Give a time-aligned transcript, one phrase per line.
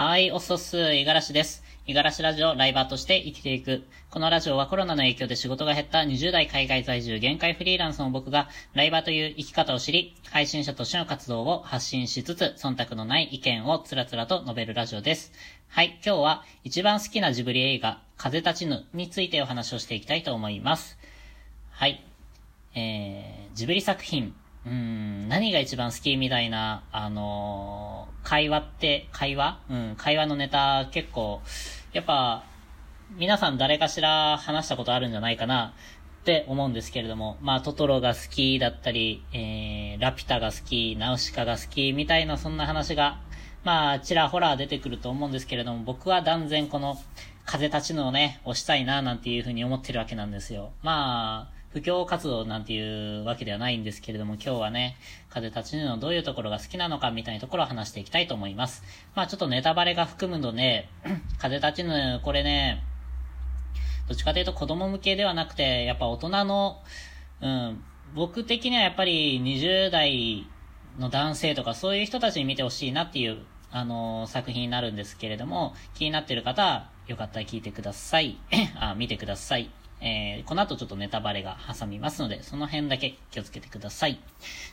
[0.00, 1.64] はい、おっそっす、五十嵐です。
[1.88, 3.82] 五十嵐ラジオライバーとして生きていく。
[4.10, 15.32] このラジオはコロナの影響で仕事が減った20代海外在住限界フリーランスの僕がライバーという生き方を知り、配信者としての活動を発信しつつ、忖度のない意見をつらつらと述べるラジオです。
[15.66, 20.96] はい、今日は一番好きなジブリ映画、風立ちぬについてお話をしていきたいと思います。
[21.72, 22.04] はい。
[22.76, 24.32] えー、ジブリ作品、
[24.68, 29.60] うん、何が一番好きみたいな、あのー、会話って、会話？
[29.70, 31.40] うん、会話のネタ結構、
[31.92, 32.44] やっぱ、
[33.16, 35.72] 皆さん誰かしら話したことあるんじゃないかな
[36.20, 43.20] って思うんですけれども、まあ、トトロが好きだったり、えー、ラピュタが好き、ナウシカが好き、みたいなそんな話が、
[43.64, 46.98] まあ、ちらほら出てくると思うんですけれども、僕は断然この、
[47.46, 50.72] 風立ちぬをね、押したいな、なんていうふうに思ってるわけなんですよ。
[50.82, 54.96] まあ、布教活動なんていうわけではないんですけれども、今日はね、
[55.28, 58.82] 風立ちぬのどういうところが好きなのかみたいなところを話していきたいと思います。
[59.14, 60.88] まあちょっとネタバレが含むので、
[61.38, 62.82] 風立ちぬ、これね、
[64.08, 66.78] どっちかというと子供向けではなくて、やっぱ大人の、
[67.42, 70.46] うん、僕的にはやっぱり20代
[70.98, 78.38] の男性とかそういう人たちに見てほしいなっていう、あのー、作品になるんですけれども、気になってる方は、よかったら聞いてください。
[78.80, 79.70] あ、見てください。
[80.00, 84.20] えー、この後ちょっとネタバレが挟みますので、その辺だけ気をつけてください。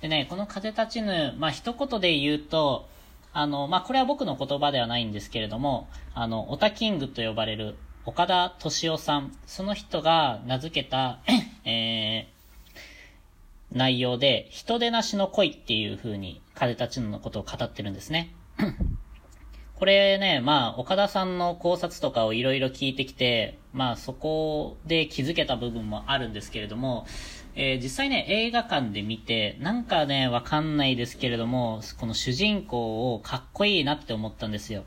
[0.00, 2.88] でね、この風立ちぬ、まあ、一言で言うと、
[3.32, 7.76] あの、まあ、これは僕の言葉ではないんですけれども、あの、オタキングと呼ばれる
[8.06, 11.20] 岡田敏夫さん、その人が名付けた、
[11.64, 18.30] えー、内容で、人手なしの恋っていう風に風立ちぬのことを語ってるんですね。
[19.80, 27.06] これね、まあ、岡田さんの考察とかをいろいろ聞いてきて、まあ、そこで気づけた部分もあるんですけれども、
[27.54, 34.84] えー、実際ね、映画館で見て、なんかね、わかんないですけれども、この主人公をかっこいいなって思ったんですよ。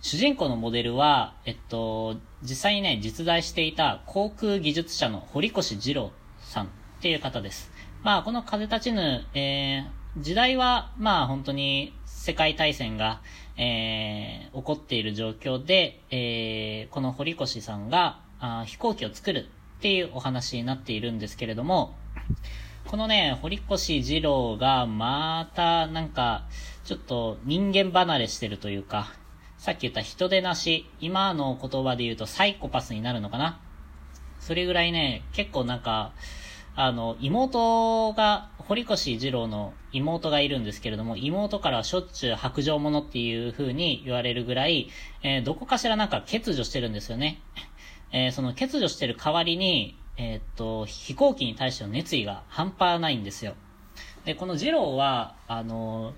[0.00, 6.10] 主人公のモデルは、えっと、実際にね、実在していた航空技術者の堀越二郎
[6.40, 6.68] さんっ
[7.02, 7.70] ていう方です。
[8.02, 13.20] まあ、この風立ちぬ、えー、時代は、まあ、本当に世界大戦が、
[13.56, 21.96] えー、起こっている状況で、えー、この堀越さんがあ飛行機を作るっていうお話になっているんですけれども、
[22.86, 26.46] このね、堀越二郎がまたなんか、
[26.84, 29.12] ちょっと人間離れしてるというか、
[29.58, 33.60] さっき言った人手なし、今の言葉で言うとサイコパスになるのかな。
[34.38, 36.12] それぐらいね、結構なんか、
[36.74, 44.88] あの、妹が、堀越二郎の妹がいるんですけれども、妹からしょっちゅう白状者っていう風に言われるぐらい、
[45.22, 47.40] えー、どこかしらなんか欠如してるんですよね。
[48.12, 53.54] えー、その欠如してる代わりに、えー、っと、飛行機に対しての熱意が半端ないんですよ。
[54.24, 56.14] で、この二郎は、あの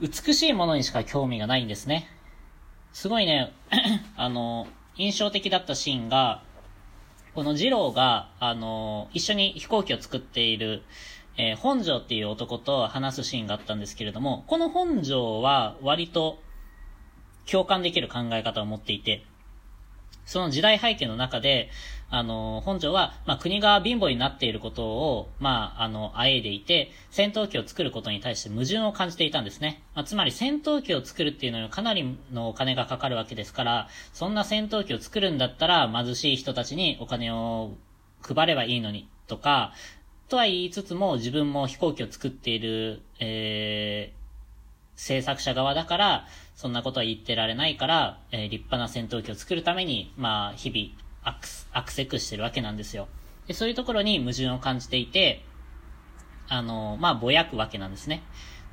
[0.00, 2.08] 美しいものにしか興味がないんですね。
[2.92, 3.52] すごいね、
[4.16, 4.66] あの
[4.96, 6.42] 印象的だったシーンが、
[7.34, 10.82] この二郎が、あの一緒に飛行機を作っている、
[11.36, 16.38] えー、本庄っていう男と話すシーンがあったんですけれども、この本庄は割と
[17.50, 19.24] 共感できる考え方を持っていて、
[20.30, 21.70] その時代背景の中で、
[22.08, 29.82] あの、本庄は、まあ、国が貧乏になっていることを、まあ、あの、あえいでいて、戦闘機を作ることに対して矛盾を感じていたんですね。
[29.92, 37.72] まあ、つまり戦闘機を作るっていうのにかなりのお金がかかるわけですから、そんな戦闘機を作るんだったら、貧しい人たちにお金を
[38.22, 39.72] 配ればいいのに、とか、
[40.28, 44.20] とは言いつつも、自分も飛行機を作っている、えー、
[44.94, 46.26] 制作者側だから、
[46.60, 51.32] そんなことは言ってられないから、えー、立派な戦闘機を作るために、まあ、日々、
[51.72, 53.08] アク、セクしてるわけなんですよ。
[53.46, 55.42] で、そういうところに矛盾を感じていて、
[56.50, 58.22] あの、まあ、ぼやくわけなんですね。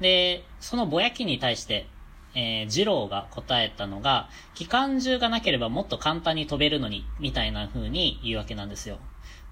[0.02, 1.88] で、そのぼやきに対して、
[2.36, 8.98] えー、二郎が答えたのが、機関銃がなければもっと簡単に飛べるのに、みたいな風に言うわけなんですよ。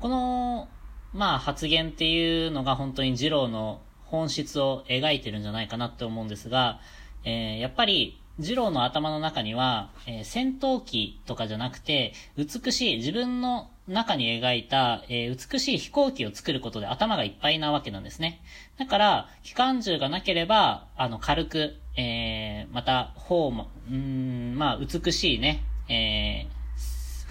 [0.01, 0.67] この、
[1.13, 6.81] まあ、発言っていうのが本当に二郎の本質を描いてるんじゃないかなって思うんですが、
[7.23, 18.41] えー、やっぱり、二郎の頭の中には、えー、戦闘機とかじゃなくて、美しい、自分の中に描いた、えー、美しい飛行機を作ることで頭がいっぱいなわけなんですね。
[18.77, 26.47] だから、機関銃がなければ、あの、軽く、えー、また、方も、うん、まあ、美しいね、え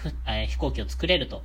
[0.03, 1.37] ー、えー、飛行機を作れると。
[1.37, 1.41] っ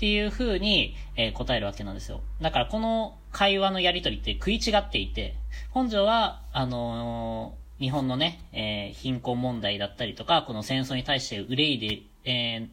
[0.00, 2.22] ていう風に、えー、答えるわけなんですよ。
[2.40, 5.36] だからこの会話のやりとりって食い違っていて、
[5.68, 12.68] 本庄は、あの、日本のね、えー、貧困問題だったりとか、この戦争に対して憂いで、え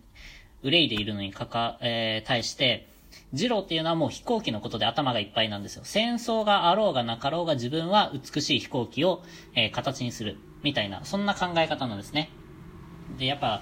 [0.64, 2.90] ー、憂いでいるのにかか、えー、対して、
[3.34, 5.84] ジローっていうのはもう飛行機のことで頭がいっぱいなんですよ。
[5.86, 9.24] 戦争があろうがなかろうが自分は美しい飛行機を、
[9.56, 10.38] えー、形にする。
[10.62, 12.30] みたいな、そんな考え方なんですね。
[13.18, 13.62] で、やっぱ、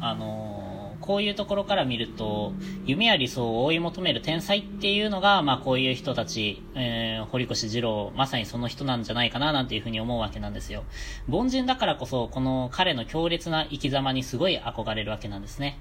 [0.00, 0.65] あのー
[1.06, 2.52] こういうところから見ると、
[2.84, 10.84] 夢や理想を追い求める天才っていうのが、まあこういう人たち、えー、堀越二郎、まさにその人なんじゃないかななんていうふうに思うわけなんですよ。
[11.28, 15.78] 凡人だからこそ、この彼の強烈な生き様にすごい憧れるわけなんですね。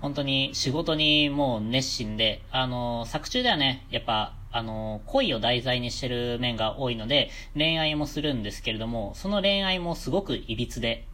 [0.00, 11.06] 本当に仕事にもう熱心で、あの、作中ではね、やっぱ、あの、恋を題材にしてる面が多いので、恋愛もするんですけれども、その恋愛もすごく歪で、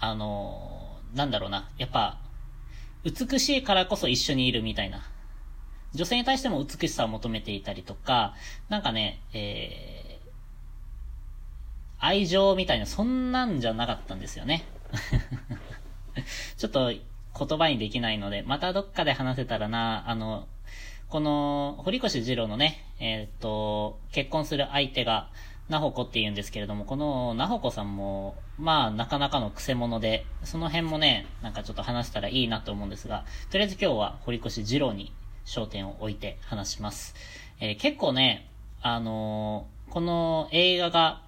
[0.00, 0.81] あの、
[1.14, 2.18] なんだろうな、やっぱ、
[3.04, 5.02] 美しいからこそ一緒にいるみたいな。
[5.94, 8.34] 女性に対しても美しさを求めていたりとか、
[8.68, 10.28] なんかね、えー、
[11.98, 14.64] 愛情みたいな、そんなんじゃなかったんですよね。
[16.56, 20.48] ちょっと言葉にできないので、またどっかで話せたらな、あの、
[21.08, 25.28] この、堀越二郎のね、えっ、と、結婚する相手が、
[25.72, 35.14] なほこって言うんですけれども、このなほこさんも、まあ、なかなかの癖者で、その辺もね、なんかちょっと話したらいいなと思うんですが、とりあえず今日は堀越二郎に
[35.46, 37.14] 焦点を置いて話します。
[37.58, 38.50] えー、結構ね、
[38.82, 41.22] あのー、この映画が、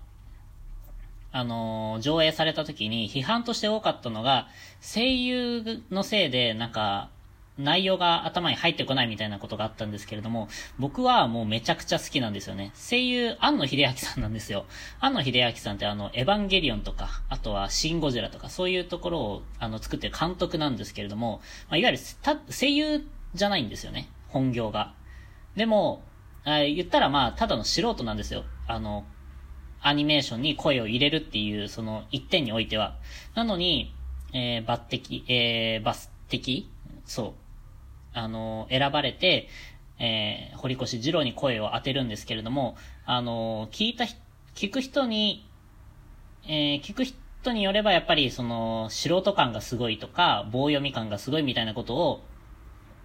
[1.32, 4.48] あのー、上映された時に批判として多かったのが、
[4.82, 7.08] 声優のせいで、なんか、
[7.56, 10.48] 内容が頭に入ってこないみたいなことがあったんですけれども、
[10.78, 12.72] 僕はもうめちゃくちゃ好きなんですよね。
[12.74, 14.64] 声優、庵野秀明さんなんですよ。
[14.98, 22.02] 庵野秀明さんってあの、エヴァンゲリオンとか、あとはシン・ゴジラとか、そういうところをあの作ってる監督なんですけれども、まあ、いわゆる
[22.50, 24.08] 声優じゃないんですよね。
[24.28, 24.94] 本業が。
[25.54, 26.02] でも、
[26.44, 28.44] あ言ったらまあ、ただの素人なんですよ。
[28.66, 29.04] あの、
[29.80, 32.96] アニメーションに声を入れるっていう、その一点においては。
[33.36, 33.94] なのに、
[34.32, 36.68] えー、抜擢、えー、バス的
[37.04, 37.43] そう。
[38.14, 39.48] あの、選ばれて、
[39.98, 44.04] えー、堀越二郎に声を当てるんですけれども、あの、聞いた、
[44.54, 45.48] 聞く人に、
[46.46, 52.24] えー、聞く人によればやっぱりその、素人感がすごいとか、棒読み感がすごいみたいなことを、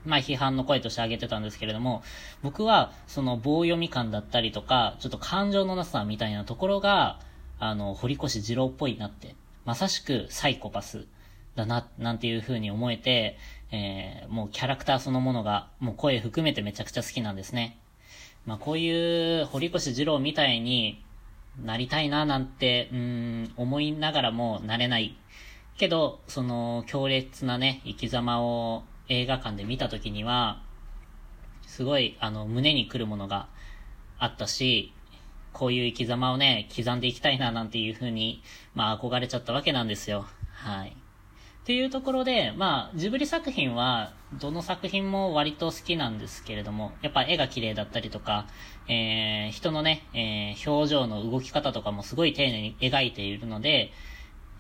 [0.06, 2.04] まあ批判の声として挙げてたんですけれども、
[2.42, 7.20] 僕はその棒読み感だったりとか、ちょっと感情のなさみたいなところが、
[7.60, 9.36] あの、堀越二郎っぽいなって、
[9.66, 11.06] まさしくサイコパス
[11.60, 13.38] だな、なんていう風に思えて、
[13.72, 17.78] えー、もうキャラクターそのものが、もう声含めてめちゃくちゃ好きなんですね。
[18.46, 21.04] まあこういう堀越二郎みたいに
[21.64, 25.18] なりたいななんて、うん、思いながらもなれない。
[25.78, 30.62] けど、その強烈なね、生き様を映画館で見た時には、
[31.66, 33.48] すごい、あの、胸に来るものが
[34.18, 34.94] あったし、
[35.54, 38.42] こういう生き様をね、刻んでいきたいななんていう風に、
[38.74, 40.26] まあ憧れちゃったわけなんですよ。
[40.52, 40.96] はい。
[41.70, 48.48] っていうところで、まあ、ジブリ作品は、どの作品も割と好きなんですけれども、やっぱ絵が綺麗だったりとか、
[48.88, 53.92] えー、人のね、えー、表情の動き方とかもすごい丁寧に描いているので、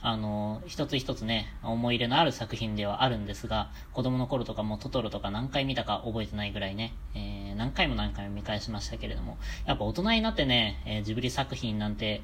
[0.03, 12.21] あの、一つ一つね、思い入れのある作品ではあるんですが、子供の頃とかもトトロとか何回見たか覚えてないぐらいね、えー、何回も何回も見返しましたけれども、やっぱ大人になってね、え、ジブリ作品なんて、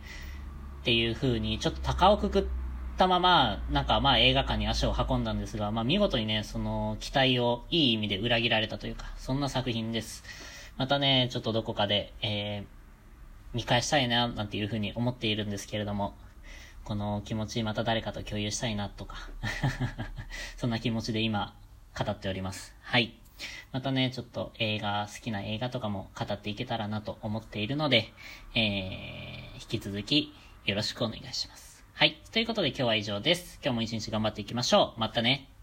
[0.82, 2.65] っていう風に、ちょっと高をくくって、
[2.98, 10.24] たまま、なんかまあ映画館に足を運んだんですが、まあ見事にね、その期待をいい意味で裏切られたというか、そんな作品です。
[10.78, 12.66] またね、ちょっとどこかで、えー、
[13.54, 16.16] 見返したいな、なんていうふうに思っているんですけれども、
[16.86, 19.18] この気持ちまた誰かと共有したいなとか、
[20.56, 21.54] そんな気持ちで今、
[21.98, 22.76] 語っております。
[22.82, 23.14] はい。
[23.74, 28.14] またね、ちょっと映画、好きな映画とかも語っていけたらなと思っているので、
[28.54, 30.34] えー、引き続き
[30.66, 31.65] よろしくお願いします。
[31.98, 32.22] はい。
[32.34, 33.58] ということで今日は以上です。
[33.64, 35.00] 今日も一日頑張っていきましょう。
[35.00, 35.55] またね。